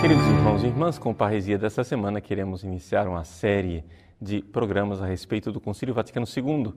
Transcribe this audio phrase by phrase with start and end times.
[0.00, 3.84] Queridos irmãos e irmãs, com a parresia dessa semana, queremos iniciar uma série
[4.20, 6.74] de programas a respeito do Concílio Vaticano II.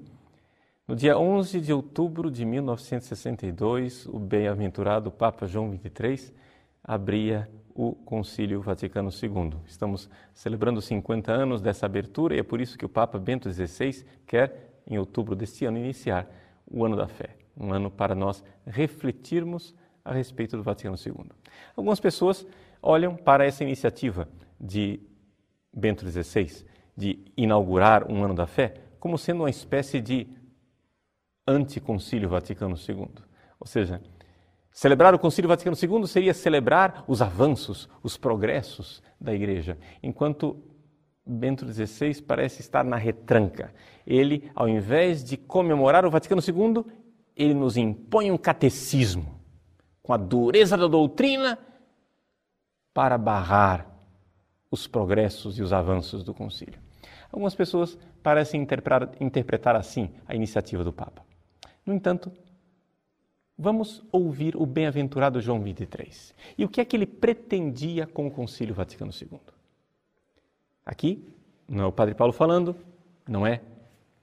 [0.87, 6.35] No dia 11 de outubro de 1962, o bem-aventurado Papa João XXIII
[6.83, 9.57] abria o Concílio Vaticano II.
[9.66, 14.05] Estamos celebrando 50 anos dessa abertura e é por isso que o Papa Bento XVI
[14.25, 16.27] quer, em outubro deste ano, iniciar
[16.65, 21.25] o Ano da Fé, um ano para nós refletirmos a respeito do Vaticano II.
[21.75, 22.45] Algumas pessoas
[22.81, 24.27] olham para essa iniciativa
[24.59, 24.99] de
[25.73, 26.65] Bento XVI
[26.95, 30.27] de inaugurar um Ano da Fé como sendo uma espécie de
[31.48, 33.07] anticoncílio Vaticano II.
[33.59, 34.01] Ou seja,
[34.73, 40.62] celebrar o Concílio Vaticano II seria celebrar os avanços, os progressos da Igreja, enquanto
[41.26, 43.74] Bento XVI parece estar na retranca.
[44.05, 46.84] Ele, ao invés de comemorar o Vaticano II,
[47.35, 49.40] ele nos impõe um catecismo
[50.02, 51.58] com a dureza da doutrina
[52.93, 53.87] para barrar
[54.70, 56.80] os progressos e os avanços do concílio.
[57.32, 61.24] Algumas pessoas parecem interpretar, interpretar assim a iniciativa do Papa.
[61.85, 62.32] No entanto,
[63.57, 66.34] vamos ouvir o bem-aventurado João 23.
[66.57, 69.40] E o que é que ele pretendia com o Concílio Vaticano II?
[70.85, 71.23] Aqui,
[71.68, 72.75] não é o Padre Paulo falando,
[73.28, 73.62] não é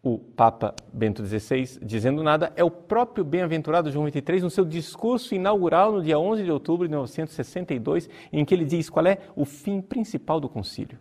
[0.02, 5.34] o Papa Bento XVI dizendo nada, é o próprio bem-aventurado João 23 no seu discurso
[5.34, 9.44] inaugural no dia 11 de outubro de 1962, em que ele diz qual é o
[9.44, 10.98] fim principal do concílio.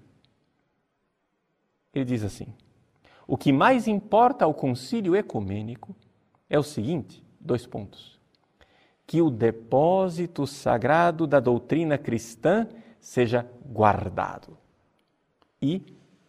[1.93, 2.47] Ele diz assim:
[3.25, 5.95] O que mais importa ao concílio ecumênico
[6.49, 8.18] é o seguinte, dois pontos.
[9.09, 12.67] Que o depósito sagrado da doutrina cristã
[13.01, 14.55] seja guardado
[15.59, 15.81] e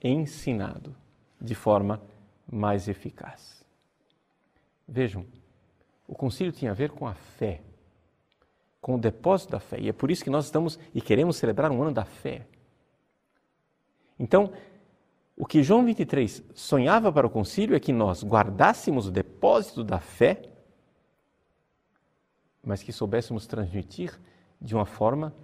[0.02, 0.96] ensinado
[1.38, 2.00] de forma
[2.50, 3.62] mais eficaz.
[4.88, 5.26] Vejam,
[6.08, 7.60] o concílio tinha a ver com a fé,
[8.80, 11.70] com o depósito da fé, e é por isso que nós estamos e queremos celebrar
[11.70, 12.46] um ano da fé.
[14.18, 14.54] Então,
[15.36, 19.98] o que João 23 sonhava para o concílio é que nós guardássemos o depósito da
[19.98, 20.49] fé,
[22.62, 24.18] mas que soubéssemos transmitir
[24.60, 25.34] de uma forma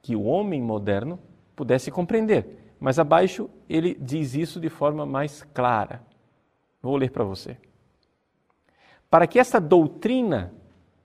[0.00, 1.18] que o homem moderno
[1.54, 2.74] pudesse compreender.
[2.80, 6.02] Mas abaixo ele diz isso de forma mais clara.
[6.80, 7.56] Vou ler para você.
[9.08, 10.52] Para que essa doutrina,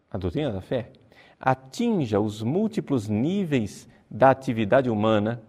[0.09, 0.91] a doutrina da fé,
[1.39, 5.44] atinja os múltiplos níveis da atividade humana,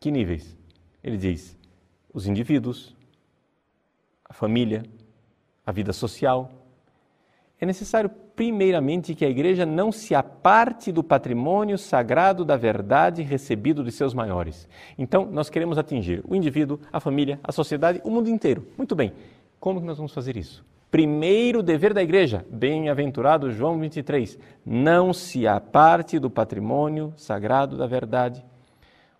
[0.00, 0.56] que níveis?
[1.02, 1.56] Ele diz:
[2.12, 2.96] os indivíduos,
[4.24, 4.84] a família,
[5.64, 6.50] a vida social.
[7.60, 13.84] É necessário, primeiramente, que a igreja não se aparte do patrimônio sagrado da verdade recebido
[13.84, 14.68] de seus maiores.
[14.98, 18.66] Então, nós queremos atingir o indivíduo, a família, a sociedade, o mundo inteiro.
[18.76, 19.12] Muito bem.
[19.60, 20.64] Como que nós vamos fazer isso?
[20.90, 28.44] Primeiro dever da igreja, bem-aventurado João 23, não se aparte do patrimônio sagrado da verdade.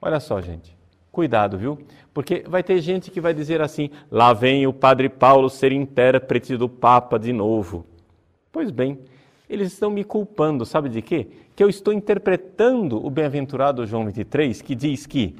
[0.01, 0.77] Olha só, gente,
[1.11, 1.79] cuidado, viu?
[2.13, 6.57] Porque vai ter gente que vai dizer assim: lá vem o padre Paulo ser intérprete
[6.57, 7.85] do Papa de novo.
[8.55, 9.01] Pois bem,
[9.51, 11.27] eles estão me culpando, sabe de quê?
[11.57, 15.35] Que eu estou interpretando o bem-aventurado João 23, que diz que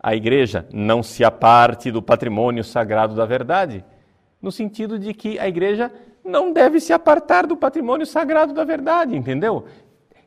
[0.00, 3.84] a igreja não se aparte do patrimônio sagrado da verdade
[4.42, 5.92] no sentido de que a igreja
[6.24, 9.66] não deve se apartar do patrimônio sagrado da verdade, entendeu?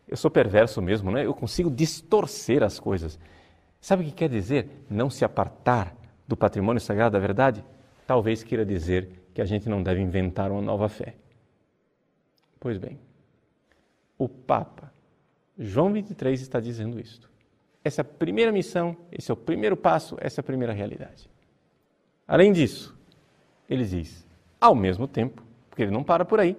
[0.08, 1.26] Eu sou perverso mesmo, né?
[1.26, 3.20] Eu consigo distorcer as coisas.
[3.82, 5.94] Sabe o que quer dizer não se apartar
[6.26, 7.62] do patrimônio sagrado da verdade?
[8.08, 11.16] Talvez queira dizer que a gente não deve inventar uma nova fé.
[12.60, 13.00] Pois bem,
[14.18, 14.92] o Papa
[15.58, 17.30] João 23 está dizendo isto.
[17.84, 21.30] Essa é a primeira missão, esse é o primeiro passo, essa é a primeira realidade.
[22.28, 22.98] Além disso,
[23.70, 24.26] ele diz,
[24.60, 26.58] ao mesmo tempo, porque ele não para por aí,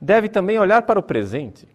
[0.00, 1.66] deve também olhar para o presente,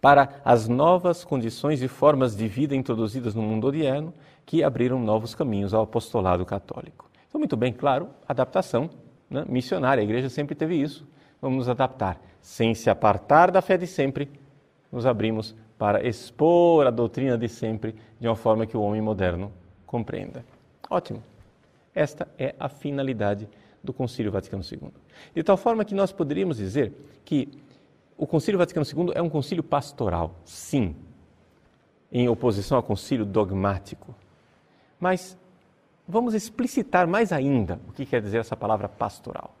[0.00, 4.14] para as novas condições e formas de vida introduzidas no mundo odierno
[4.46, 7.10] que abriram novos caminhos ao apostolado católico.
[7.28, 8.88] Então, muito bem, claro, adaptação
[9.28, 11.06] né, missionária, a igreja sempre teve isso.
[11.40, 14.30] Vamos nos adaptar, sem se apartar da fé de sempre,
[14.92, 19.50] nos abrimos para expor a doutrina de sempre de uma forma que o homem moderno
[19.86, 20.44] compreenda.
[20.88, 21.22] Ótimo.
[21.94, 23.48] Esta é a finalidade
[23.82, 24.90] do Concílio Vaticano II.
[25.34, 26.92] De tal forma que nós poderíamos dizer
[27.24, 27.48] que
[28.16, 30.94] o Concílio Vaticano II é um concílio pastoral, sim,
[32.12, 34.14] em oposição ao concílio dogmático.
[34.98, 35.38] Mas
[36.06, 39.54] vamos explicitar mais ainda o que quer dizer essa palavra pastoral.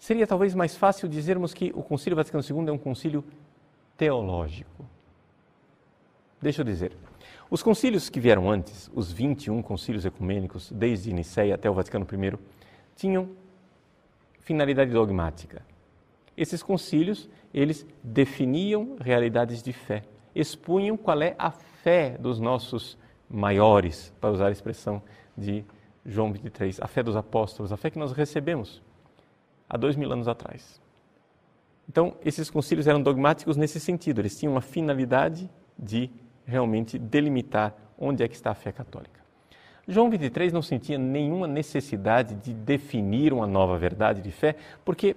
[0.00, 3.22] Seria talvez mais fácil dizermos que o Concílio Vaticano II é um concílio
[3.98, 4.86] teológico.
[6.40, 6.96] Deixa eu dizer.
[7.50, 12.38] Os concílios que vieram antes, os 21 concílios ecumênicos, desde Nicéia até o Vaticano I,
[12.96, 13.28] tinham
[14.38, 15.62] finalidade dogmática.
[16.34, 20.02] Esses concílios, eles definiam realidades de fé,
[20.34, 22.96] expunham qual é a fé dos nossos
[23.28, 25.02] maiores, para usar a expressão
[25.36, 25.62] de
[26.06, 28.80] João 23, a fé dos apóstolos, a fé que nós recebemos
[29.70, 30.80] há dois mil anos atrás.
[31.88, 36.10] Então, esses concílios eram dogmáticos nesse sentido, eles tinham uma finalidade de
[36.44, 39.20] realmente delimitar onde é que está a fé católica.
[39.86, 45.16] João 23 não sentia nenhuma necessidade de definir uma nova verdade de fé, porque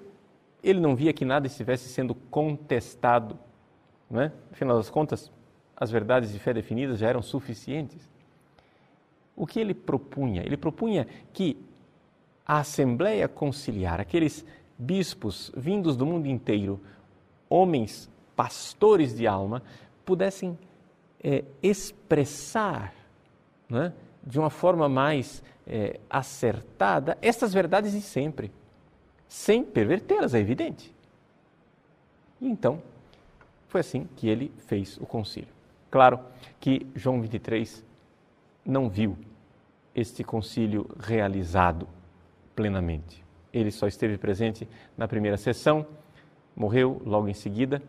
[0.64, 3.38] ele não via que nada estivesse sendo contestado.
[4.10, 4.32] Não é?
[4.52, 5.32] Afinal das contas,
[5.76, 8.10] as verdades de fé definidas já eram suficientes.
[9.36, 10.42] O que ele propunha?
[10.44, 11.58] Ele propunha que
[12.46, 14.46] a Assembleia Conciliar, aqueles
[14.78, 16.80] bispos vindos do mundo inteiro,
[17.50, 19.62] homens pastores de alma,
[20.06, 20.58] pudessem
[21.24, 22.94] é, expressar
[23.72, 23.92] é,
[24.26, 28.52] de uma forma mais é, acertada estas verdades de sempre,
[29.28, 30.94] sem pervertê-las, é evidente.
[32.42, 32.82] E então,
[33.70, 35.50] foi assim que ele fez o concílio.
[35.90, 36.20] Claro
[36.60, 37.84] que João 23
[38.66, 39.18] não viu
[39.96, 41.88] este concílio realizado
[42.56, 43.24] plenamente.
[43.54, 44.68] Ele só esteve presente
[44.98, 45.86] na primeira sessão,
[46.56, 47.82] morreu logo em seguida,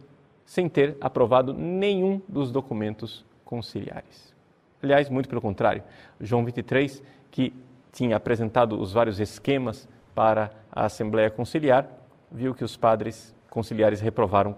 [0.45, 4.35] sem ter aprovado nenhum dos documentos conciliares.
[4.83, 5.83] Aliás, muito pelo contrário,
[6.21, 7.53] João 23, que
[7.91, 11.89] tinha apresentado os vários esquemas para a Assembleia Conciliar,
[12.31, 14.57] viu que os padres conciliares reprovaram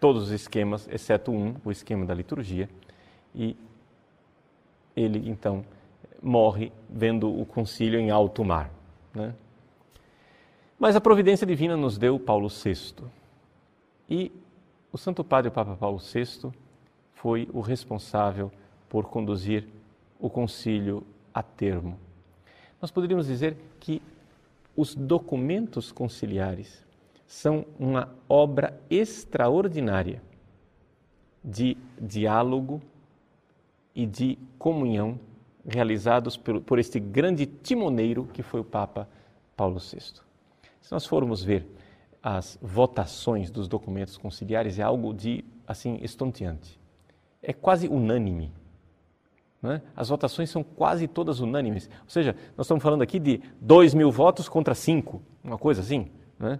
[0.00, 2.68] todos os esquemas, exceto um, o esquema da liturgia,
[3.34, 3.56] e
[4.94, 5.64] ele então
[6.22, 8.70] morre vendo o concílio em alto mar.
[9.18, 9.34] Né?
[10.78, 13.04] Mas a providência divina nos deu Paulo VI.
[14.08, 14.32] E
[14.92, 16.52] o Santo Padre o Papa Paulo VI
[17.12, 18.50] foi o responsável
[18.88, 19.66] por conduzir
[20.20, 21.04] o concílio
[21.34, 21.98] a termo.
[22.80, 24.00] Nós poderíamos dizer que
[24.76, 26.86] os documentos conciliares
[27.26, 30.22] são uma obra extraordinária
[31.44, 32.80] de diálogo
[33.94, 35.18] e de comunhão
[35.68, 39.08] realizados por, por este grande timoneiro que foi o Papa
[39.56, 40.00] Paulo VI.
[40.80, 41.66] Se nós formos ver
[42.22, 46.80] as votações dos documentos conciliares, é algo de assim estonteante.
[47.42, 48.50] É quase unânime.
[49.62, 49.80] É?
[49.94, 51.90] As votações são quase todas unânimes.
[52.04, 56.10] Ou seja, nós estamos falando aqui de dois mil votos contra cinco, uma coisa assim.
[56.40, 56.58] É?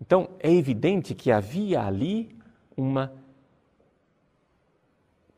[0.00, 2.36] Então, é evidente que havia ali
[2.76, 3.12] uma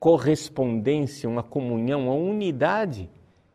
[0.01, 3.11] correspondência, uma comunhão, uma unidade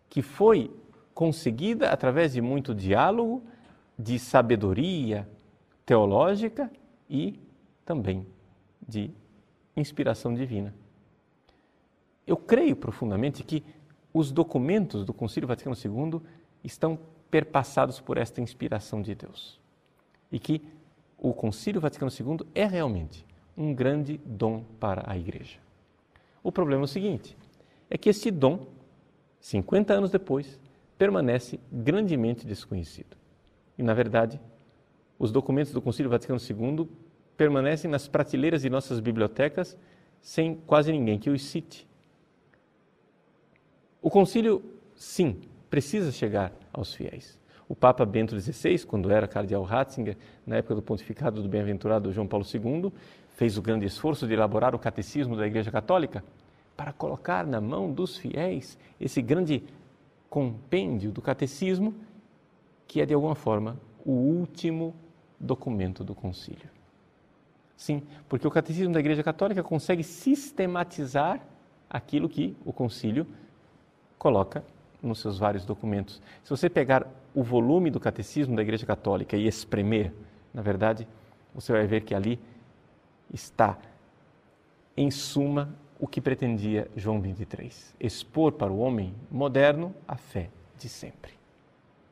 [0.07, 0.71] que foi
[1.13, 3.43] conseguida através de muito diálogo
[3.97, 5.27] de sabedoria
[5.85, 6.71] teológica
[7.09, 7.39] e
[7.83, 8.27] também
[8.87, 9.09] de
[9.75, 10.73] inspiração divina.
[12.27, 13.63] Eu creio profundamente que
[14.13, 16.21] os documentos do Concílio Vaticano II
[16.63, 16.97] estão
[17.31, 19.59] perpassados por esta inspiração de Deus
[20.31, 20.61] e que
[21.17, 23.25] o Concílio Vaticano II é realmente
[23.57, 25.64] um grande dom para a Igreja.
[26.45, 27.35] O problema é o seguinte:
[27.89, 28.67] é que este dom,
[29.39, 30.59] 50 anos depois,
[30.95, 33.17] permanece grandemente desconhecido.
[33.75, 34.39] E, na verdade,
[35.17, 36.87] os documentos do Concílio Vaticano II
[37.35, 39.75] permanecem nas prateleiras de nossas bibliotecas
[40.21, 41.87] sem quase ninguém que os cite.
[43.99, 44.63] O concílio,
[44.95, 47.39] sim, precisa chegar aos fiéis.
[47.67, 50.15] O Papa Bento XVI, quando era cardeal Ratzinger,
[50.45, 52.93] na época do pontificado do bem-aventurado João Paulo II,
[53.35, 56.23] fez o grande esforço de elaborar o catecismo da Igreja Católica
[56.75, 59.63] para colocar na mão dos fiéis esse grande
[60.29, 61.93] compêndio do catecismo
[62.87, 64.93] que é de alguma forma o último
[65.39, 66.69] documento do concílio.
[67.75, 71.41] Sim, porque o catecismo da Igreja Católica consegue sistematizar
[71.89, 73.27] aquilo que o concílio
[74.17, 74.63] coloca
[75.01, 76.21] nos seus vários documentos.
[76.43, 80.13] Se você pegar o volume do catecismo da Igreja Católica e espremer,
[80.53, 81.07] na verdade,
[81.53, 82.39] você vai ver que ali
[83.33, 83.77] está,
[84.95, 90.89] em suma, o que pretendia João 23: expor para o homem moderno a fé de
[90.89, 91.33] sempre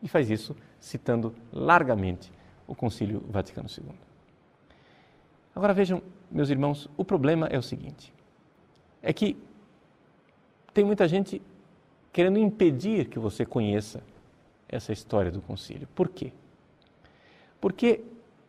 [0.02, 2.32] e faz isso citando largamente
[2.68, 3.94] o Concílio Vaticano II.
[5.56, 8.14] Agora vejam, meus irmãos, o problema é o seguinte:
[9.02, 9.38] é que
[10.74, 11.42] tem muita gente
[12.12, 14.04] querendo impedir que você conheça
[14.68, 15.88] essa história do concílio.
[15.96, 16.32] Por quê?
[17.62, 18.02] Porque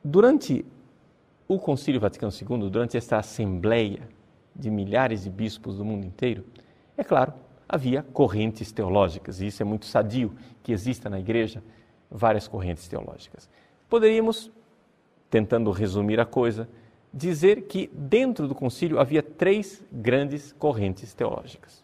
[0.03, 0.65] durante
[1.47, 4.09] o Concílio Vaticano II, durante esta assembleia
[4.55, 6.45] de milhares de bispos do mundo inteiro,
[6.97, 7.33] é claro,
[7.69, 11.63] havia correntes teológicas, e isso é muito sadio que exista na igreja
[12.11, 13.49] várias correntes teológicas.
[13.89, 14.51] Poderíamos,
[15.29, 16.69] tentando resumir a coisa,
[17.13, 21.83] dizer que dentro do concílio havia três grandes correntes teológicas.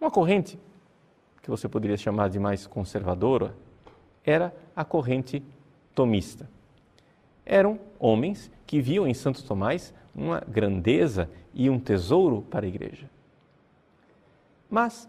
[0.00, 0.58] Uma corrente,
[1.42, 3.54] que você poderia chamar de mais conservadora,
[4.24, 5.42] era a corrente
[5.94, 6.48] tomista.
[7.44, 13.08] Eram homens que viam em Santo Tomás uma grandeza e um tesouro para a igreja.
[14.70, 15.08] Mas,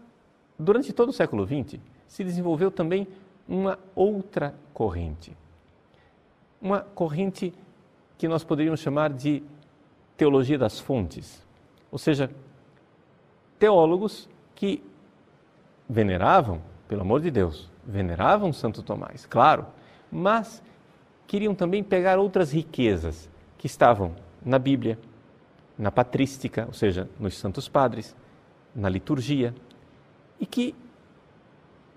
[0.58, 3.06] durante todo o século XX, se desenvolveu também
[3.48, 5.36] uma outra corrente.
[6.60, 7.52] Uma corrente
[8.18, 9.42] que nós poderíamos chamar de
[10.16, 11.44] teologia das fontes,
[11.90, 12.30] ou seja,
[13.58, 14.82] teólogos que
[15.88, 19.66] veneravam, pelo amor de Deus, veneravam Santo Tomás, claro,
[20.10, 20.62] mas
[21.26, 24.14] queriam também pegar outras riquezas que estavam
[24.46, 24.96] na Bíblia,
[25.76, 28.14] na patrística, ou seja, nos santos padres,
[28.74, 29.52] na liturgia,
[30.40, 30.72] e que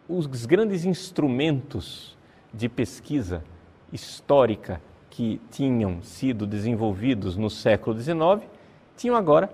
[0.08, 2.18] os grandes instrumentos
[2.52, 3.44] de pesquisa
[3.94, 8.50] histórica que tinham sido desenvolvidos no século XIX
[8.98, 9.52] tinham agora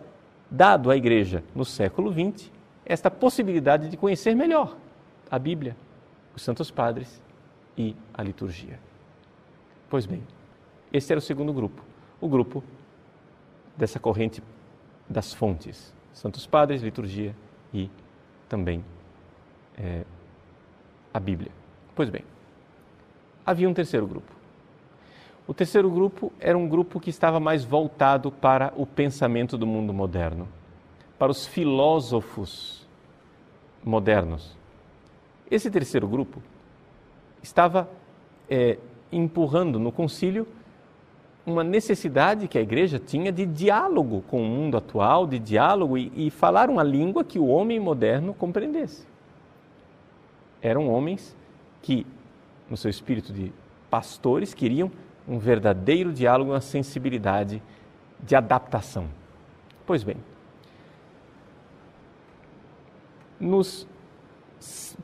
[0.50, 2.50] dado à Igreja, no século XX,
[2.86, 4.78] esta possibilidade de conhecer melhor
[5.30, 5.76] a Bíblia,
[6.36, 7.22] os Santos Padres
[7.78, 8.80] e a liturgia.
[9.90, 10.24] Pois bem,
[10.94, 11.84] esse era o segundo grupo,
[12.22, 12.64] o grupo
[13.78, 14.42] dessa corrente
[15.10, 17.36] das fontes, Santos Padres, liturgia
[17.74, 17.90] e
[18.48, 18.84] também
[19.78, 20.04] é,
[21.14, 21.52] a Bíblia.
[21.94, 22.24] Pois bem,
[23.46, 24.34] havia um terceiro grupo.
[25.48, 29.94] O terceiro grupo era um grupo que estava mais voltado para o pensamento do mundo
[29.94, 30.48] moderno,
[31.20, 32.88] para os filósofos
[33.84, 34.58] modernos.
[35.50, 36.42] Esse terceiro grupo
[37.44, 37.88] estava
[38.50, 38.80] é,
[39.12, 40.48] empurrando no concílio
[41.46, 46.12] uma necessidade que a igreja tinha de diálogo com o mundo atual, de diálogo e,
[46.16, 49.06] e falar uma língua que o homem moderno compreendesse.
[50.62, 51.36] Eram homens
[51.84, 52.06] que,
[52.68, 53.54] no seu espírito de
[53.90, 54.92] pastores, queriam
[55.28, 57.62] um verdadeiro diálogo, uma sensibilidade
[58.20, 59.08] de adaptação.
[59.86, 60.18] Pois bem,
[63.40, 63.88] nos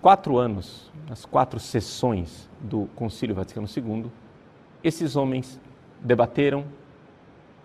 [0.02, 4.06] quatro anos, nas quatro sessões do Concílio Vaticano II,
[4.84, 5.60] esses homens
[6.02, 6.66] debateram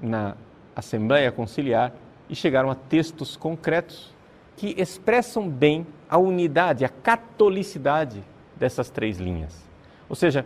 [0.01, 0.37] na
[0.75, 1.93] Assembleia Conciliar
[2.29, 4.15] e chegaram a textos concretos
[4.57, 8.23] que expressam bem a unidade, a catolicidade
[8.57, 9.65] dessas três linhas.
[10.09, 10.45] Ou seja,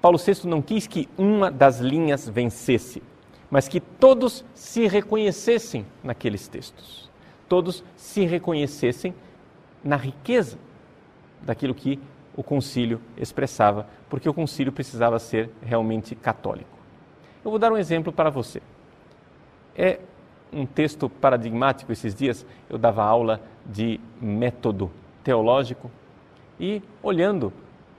[0.00, 3.02] Paulo VI não quis que uma das linhas vencesse,
[3.50, 7.10] mas que todos se reconhecessem naqueles textos,
[7.48, 9.14] todos se reconhecessem
[9.84, 10.58] na riqueza
[11.42, 11.98] daquilo que
[12.36, 16.79] o concílio expressava, porque o concílio precisava ser realmente católico.
[17.44, 18.60] Eu vou dar um exemplo para você.
[19.76, 19.98] É
[20.52, 24.90] um texto paradigmático esses dias, eu dava aula de método
[25.22, 25.90] teológico
[26.58, 27.52] e olhando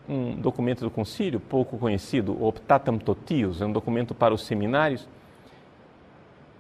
[0.08, 5.08] um documento do concílio pouco conhecido, o Optatum Totius, é um documento para os seminários.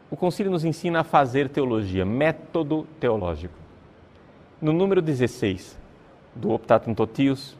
[0.09, 3.53] O concílio nos ensina a fazer teologia, método teológico.
[4.61, 5.77] No número 16
[6.35, 7.57] do Optatum Totius,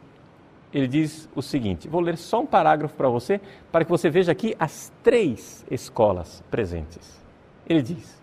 [0.72, 4.32] ele diz o seguinte: vou ler só um parágrafo para você, para que você veja
[4.32, 7.22] aqui as três escolas presentes.
[7.68, 8.20] Ele diz: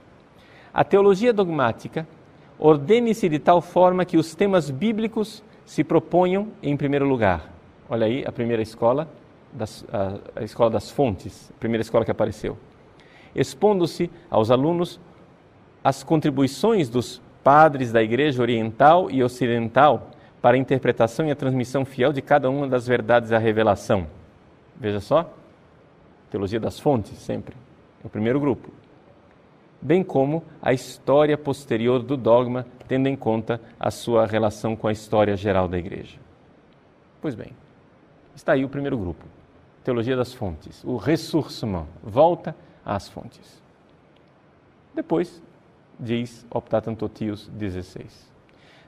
[0.73, 2.07] a teologia dogmática
[2.57, 7.59] ordene-se de tal forma que os temas bíblicos se proponham em primeiro lugar
[7.91, 9.09] Olha aí a primeira escola,
[9.51, 12.55] das, a, a escola das fontes, a primeira escola que apareceu.
[13.33, 14.99] Expondo-se aos alunos
[15.83, 21.85] as contribuições dos padres da Igreja Oriental e Ocidental para a interpretação e a transmissão
[21.85, 24.07] fiel de cada uma das verdades da revelação.
[24.75, 25.33] Veja só,
[26.29, 27.55] teologia das fontes, sempre,
[28.03, 28.69] é o primeiro grupo.
[29.81, 34.91] Bem como a história posterior do dogma, tendo em conta a sua relação com a
[34.91, 36.17] história geral da Igreja.
[37.21, 37.53] Pois bem,
[38.39, 39.25] Está aí o primeiro grupo,
[39.83, 42.55] Teologia das Fontes, o ressourcement, volta
[42.85, 43.61] às fontes.
[44.95, 45.43] Depois,
[45.99, 48.31] diz Optatum Totius 16.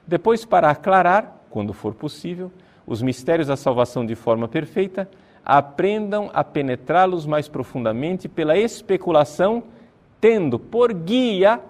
[0.06, 2.50] Depois, para aclarar, quando for possível,
[2.86, 5.08] os mistérios da salvação de forma perfeita,
[5.44, 9.64] aprendam a penetrá-los mais profundamente pela especulação,
[10.20, 11.60] tendo por guia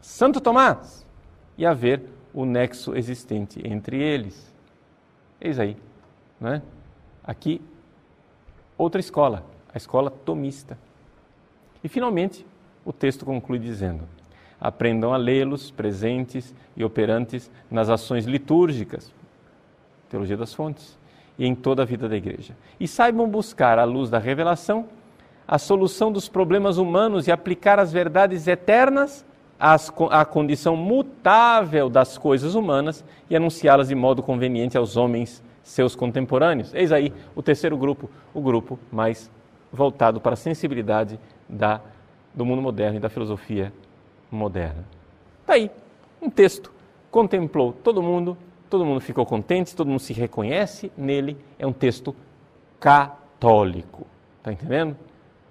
[0.00, 1.06] Santo Tomás
[1.56, 2.02] e a ver
[2.32, 4.52] o nexo existente entre eles.
[5.40, 5.76] Eis aí,
[6.38, 6.62] não é?
[7.24, 7.60] Aqui,
[8.76, 10.78] outra escola, a escola tomista.
[11.82, 12.46] E, finalmente,
[12.84, 14.02] o texto conclui dizendo:
[14.60, 19.12] aprendam a lê-los presentes e operantes nas ações litúrgicas,
[20.08, 20.98] teologia das fontes,
[21.38, 22.54] e em toda a vida da igreja.
[22.78, 24.86] E saibam buscar, à luz da revelação,
[25.48, 29.24] a solução dos problemas humanos e aplicar as verdades eternas
[29.58, 36.74] à condição mutável das coisas humanas e anunciá-las de modo conveniente aos homens seus contemporâneos.
[36.74, 39.30] Eis aí o terceiro grupo, o grupo mais
[39.72, 41.80] voltado para a sensibilidade da
[42.32, 43.72] do mundo moderno e da filosofia
[44.30, 44.84] moderna.
[45.40, 45.70] Está aí,
[46.20, 46.72] um texto,
[47.10, 48.36] contemplou todo mundo,
[48.68, 52.14] todo mundo ficou contente, todo mundo se reconhece nele, é um texto
[52.78, 54.06] católico.
[54.38, 54.96] Está entendendo?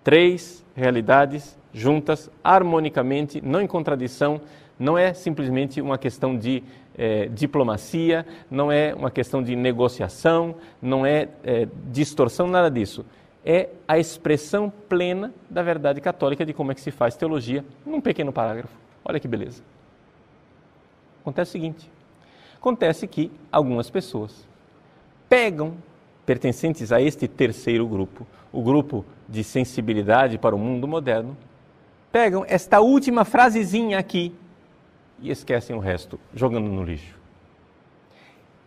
[0.03, 4.41] Três realidades juntas, harmonicamente, não em contradição,
[4.79, 6.63] não é simplesmente uma questão de
[6.97, 13.05] é, diplomacia, não é uma questão de negociação, não é, é distorção, nada disso.
[13.45, 18.01] É a expressão plena da verdade católica de como é que se faz teologia num
[18.01, 18.73] pequeno parágrafo.
[19.03, 19.63] Olha que beleza.
[21.21, 21.91] Acontece o seguinte:
[22.55, 24.47] acontece que algumas pessoas
[25.27, 25.75] pegam
[26.25, 31.35] pertencentes a este terceiro grupo, o grupo de sensibilidade para o mundo moderno,
[32.11, 34.35] pegam esta última frasezinha aqui
[35.21, 37.17] e esquecem o resto, jogando no lixo.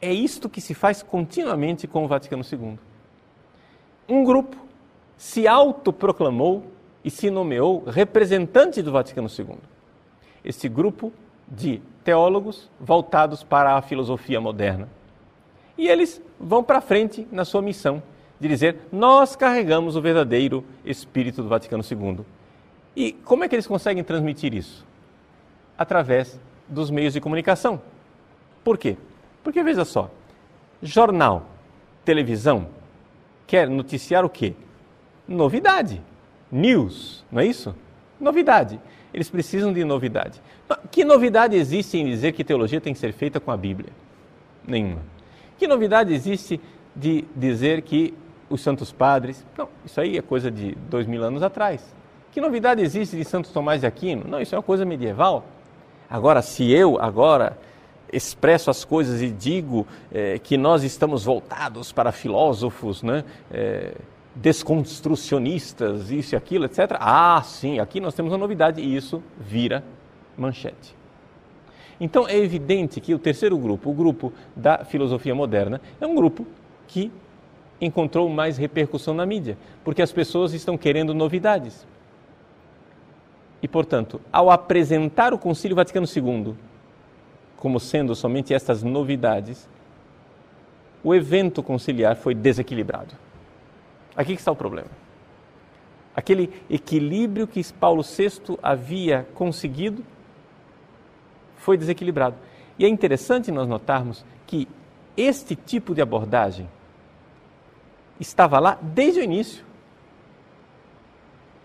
[0.01, 2.79] É isto que se faz continuamente com o Vaticano II.
[4.13, 4.59] Um grupo
[5.17, 6.65] se autoproclamou
[7.03, 9.57] e se nomeou representante do Vaticano II.
[10.45, 11.11] Esse grupo
[11.49, 14.87] de teólogos voltados para a filosofia moderna.
[15.79, 18.03] E eles vão para frente na sua missão
[18.39, 22.19] de dizer: nós carregamos o verdadeiro espírito do Vaticano II.
[22.95, 24.85] E como é que eles conseguem transmitir isso?
[25.79, 26.39] Através
[26.69, 27.81] dos meios de comunicação.
[28.63, 28.99] Por quê?
[29.43, 30.11] Porque veja só,
[30.83, 31.47] jornal,
[32.05, 32.69] televisão,
[33.53, 34.55] quer noticiar o quê?
[35.29, 36.01] Novidade.
[36.51, 37.77] News, não é isso?
[38.19, 38.81] Novidade.
[39.13, 40.41] Eles precisam de novidade.
[40.91, 43.91] Que novidade existe em dizer que teologia tem que ser feita com a Bíblia?
[44.67, 45.03] Nenhuma.
[45.59, 46.59] Que novidade existe
[46.97, 48.15] de dizer que
[48.49, 49.45] os santos padres.
[49.59, 51.95] Não, isso aí é coisa de dois mil anos atrás.
[52.33, 54.25] Que novidade existe de Santo Tomás de Aquino?
[54.27, 55.45] Não, isso é uma coisa medieval.
[56.09, 57.59] Agora, se eu agora
[58.13, 63.25] expresso as coisas e digo é, que nós estamos voltados para filósofos, né?
[63.51, 63.95] É,
[64.35, 66.97] desconstrucionistas, isso e aquilo, etc.
[66.99, 69.85] Ah, sim, aqui nós temos uma novidade e isso vira
[70.37, 70.95] manchete.
[72.01, 76.47] Então é evidente que o terceiro grupo, o grupo da filosofia moderna, é um grupo
[76.89, 77.13] que
[77.81, 81.87] encontrou mais repercussão na mídia, porque as pessoas estão querendo novidades.
[83.63, 86.55] E, portanto, ao apresentar o Concílio Vaticano II
[87.63, 89.69] como sendo somente estas novidades,
[91.01, 93.15] o evento conciliar foi desequilibrado.
[94.17, 94.91] Aqui está o problema.
[96.13, 100.05] Aquele equilíbrio que Paulo VI havia conseguido
[101.55, 102.35] foi desequilibrado.
[102.77, 104.67] E é interessante nós notarmos que
[105.17, 106.69] este tipo de abordagem
[108.19, 109.65] estava lá desde o início.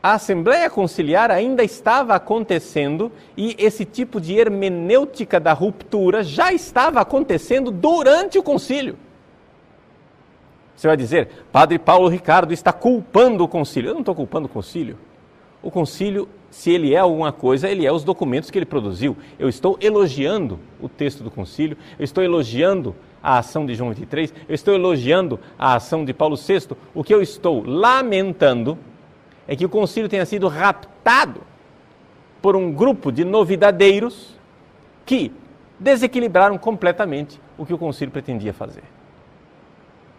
[0.01, 7.01] A Assembleia Conciliar ainda estava acontecendo e esse tipo de hermenêutica da ruptura já estava
[7.01, 8.95] acontecendo durante o concílio.
[10.75, 13.89] Você vai dizer, Padre Paulo Ricardo está culpando o concílio.
[13.89, 14.97] Eu não estou culpando o concílio.
[15.63, 19.17] O concílio, se ele é alguma coisa, ele é os documentos que ele produziu.
[19.39, 24.31] Eu estou elogiando o texto do concílio, eu estou elogiando a ação de João 23,
[24.47, 26.77] eu estou elogiando a ação de Paulo VI.
[26.93, 28.77] O que eu estou lamentando
[29.47, 31.41] é que o concílio tenha sido raptado
[32.41, 34.35] por um grupo de novidadeiros
[35.05, 35.31] que
[35.79, 38.83] desequilibraram completamente o que o concílio pretendia fazer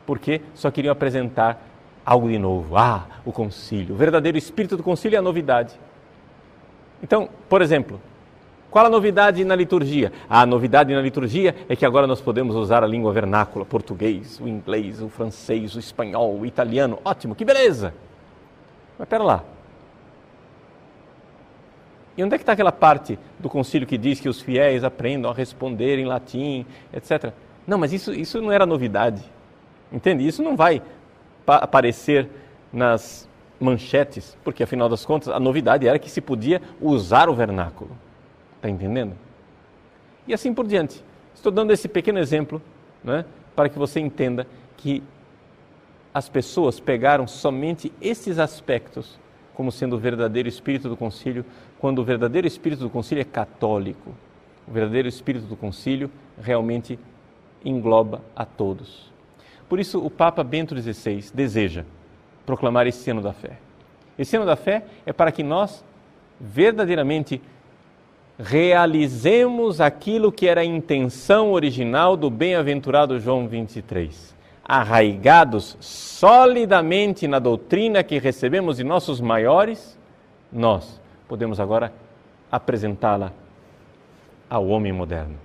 [0.09, 1.63] porque só queriam apresentar
[2.03, 2.79] algo de novo.
[2.79, 3.95] Ah, o concílio.
[3.95, 5.75] O verdadeiro espírito do concílio é a novidade.
[7.03, 8.01] Então, por exemplo,
[8.71, 10.11] qual a novidade na liturgia?
[10.27, 14.49] A novidade na liturgia é que agora nós podemos usar a língua vernácula, português, o
[14.49, 16.99] inglês, o francês, o espanhol, o italiano.
[17.05, 17.93] Ótimo, que beleza!
[18.99, 19.45] Mas pera lá.
[22.17, 25.31] E onde é que está aquela parte do concílio que diz que os fiéis aprendam
[25.31, 27.33] a responder em latim, etc.
[27.65, 29.23] Não, mas isso, isso não era novidade.
[29.93, 30.27] Entende?
[30.27, 30.83] Isso não vai
[31.47, 32.29] aparecer
[32.73, 33.29] nas
[33.61, 37.91] manchetes, porque afinal das contas a novidade era que se podia usar o vernáculo.
[38.57, 39.15] Está entendendo?
[40.27, 41.03] E assim por diante.
[41.35, 42.61] Estou dando esse pequeno exemplo
[43.03, 45.03] né, para que você entenda que
[46.13, 49.19] as pessoas pegaram somente esses aspectos
[49.59, 51.45] como sendo o verdadeiro espírito do concílio,
[51.81, 54.15] quando o verdadeiro espírito do concílio é católico.
[54.69, 56.09] O verdadeiro espírito do concílio
[56.41, 56.97] realmente
[57.65, 59.11] engloba a todos.
[59.69, 61.85] Por isso, o Papa Bento XVI deseja
[62.47, 63.59] proclamar esse ano da fé.
[64.17, 65.85] Esse ano da fé é para que nós
[66.41, 67.43] verdadeiramente
[68.39, 74.38] realizemos aquilo que era a intenção original do bem-aventurado João 23.
[74.69, 79.99] Arraigados solidamente na doutrina que recebemos de nossos maiores,
[80.53, 81.91] nós podemos agora
[82.53, 83.33] apresentá-la
[84.49, 85.37] ao homem moderno.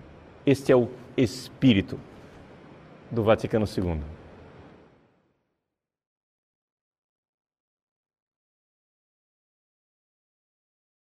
[0.46, 1.98] Este é o espírito
[3.10, 4.13] do Vaticano II.